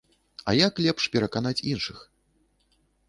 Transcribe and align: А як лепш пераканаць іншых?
А 0.49 0.53
як 0.67 0.81
лепш 0.85 1.03
пераканаць 1.15 1.55
іншых? 1.75 2.01